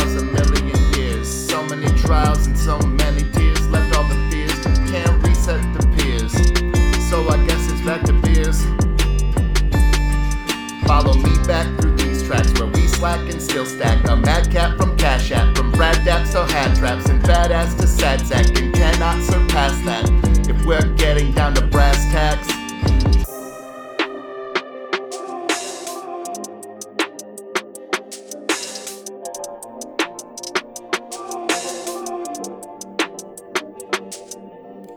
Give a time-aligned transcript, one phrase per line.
[0.00, 1.28] miles, a million years.
[1.28, 3.66] So many trials and so many tears.
[3.68, 4.52] Left all the fears,
[4.90, 6.32] can't reset the peers.
[7.08, 8.64] So I guess it's back to beers.
[10.86, 14.08] Follow me back through these tracks where we slack and still stack.
[14.08, 18.26] A madcap from Cash App, from Brad Daps to Hat Traps, and badass to Sad
[18.26, 20.29] Sack, and cannot surpass that.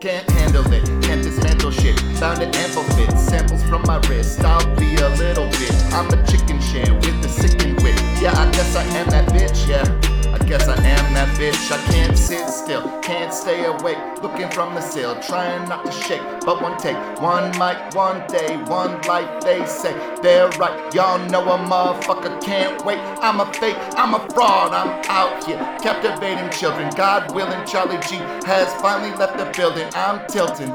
[0.04, 1.98] Can't handle it, can't dismantle shit.
[2.18, 4.38] Found an ample fit, samples from my wrist.
[4.40, 5.72] I'll be a little bit.
[5.94, 7.93] I'm a chicken shit with the sickened wit.
[11.44, 11.70] Bitch.
[11.70, 13.98] I can't sit still, can't stay awake.
[14.22, 16.22] Looking from the sill, trying not to shake.
[16.44, 19.94] But one take, one mic, one day, one life, they say.
[20.22, 22.98] They're right, y'all know a motherfucker can't wait.
[23.20, 26.90] I'm a fake, I'm a fraud, I'm out here captivating children.
[26.96, 29.88] God willing, Charlie G has finally left the building.
[29.94, 30.72] I'm tilting.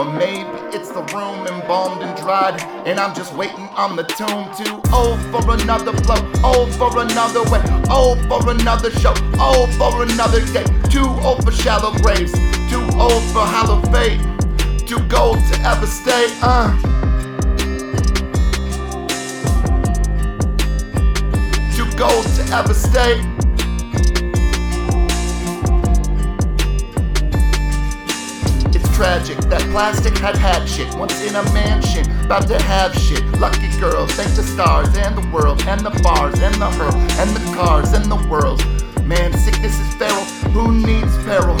[0.00, 4.48] Or maybe it's the room embalmed and dried, and I'm just waiting on the tomb
[4.56, 10.02] to oh for another flow, oh for another way, oh for another show, oh for
[10.02, 10.64] another day.
[10.88, 12.32] Too old for shallow graves,
[12.70, 14.22] too old for hollow fate,
[14.86, 16.28] too gold to ever stay.
[16.40, 16.72] Uh.
[21.76, 23.39] Too gold to ever stay.
[29.00, 33.24] Tragic that plastic had had shit once in a mansion, about to have shit.
[33.40, 37.30] Lucky girls, thank the stars and the world, and the bars, and the hurl, and
[37.30, 38.60] the cars, and the world.
[39.06, 41.56] Man, sickness is feral, who needs peril?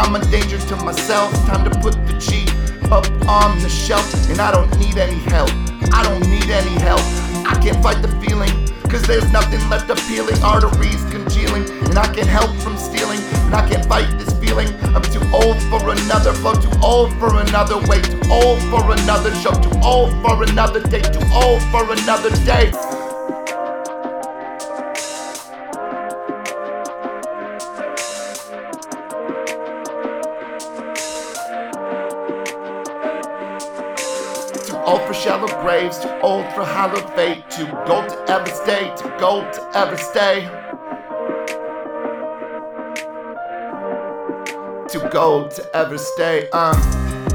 [0.00, 2.48] I'm a danger to myself, time to put the G
[2.90, 5.50] up on the shelf, and I don't need any help.
[5.92, 7.04] I don't need any help.
[7.44, 8.54] I can't fight the feeling,
[8.88, 10.42] cause there's nothing left appealing.
[10.42, 14.68] Arteries congealing, and I can't help from stealing, and I can't fight this feeling.
[14.94, 19.34] I'm too old for another flow, too old for another way, too old for another
[19.36, 22.70] show, too old for another day, too old for another day.
[34.64, 38.92] Too old for shallow graves, too old for hollow fate, too gold to ever stay,
[38.96, 40.67] too gold to ever stay.
[45.10, 46.74] Gold to ever stay, uh.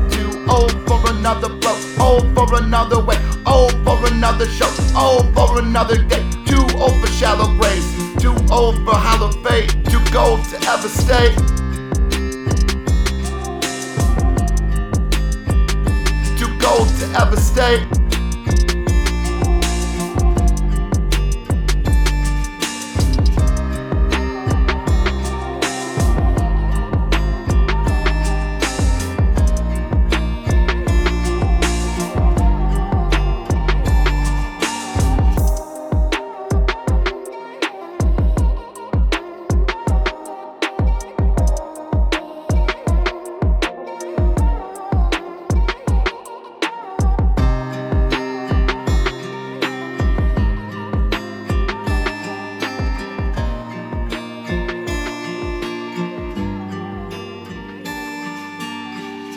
[0.09, 5.59] Too old for another flow, old for another way, old for another show, old for
[5.59, 6.23] another day.
[6.45, 7.87] Too old for shallow graves,
[8.21, 11.33] too old for hollow fate, too gold to ever stay.
[16.37, 18.02] Too gold to ever stay.